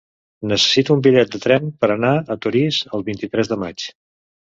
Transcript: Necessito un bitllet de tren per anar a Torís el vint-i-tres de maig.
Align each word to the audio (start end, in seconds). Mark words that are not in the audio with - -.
Necessito 0.51 0.93
un 0.95 1.01
bitllet 1.07 1.35
de 1.35 1.41
tren 1.43 1.67
per 1.83 1.89
anar 1.95 2.13
a 2.15 2.37
Torís 2.45 2.79
el 2.99 3.05
vint-i-tres 3.11 3.53
de 3.53 3.59
maig. 3.65 3.87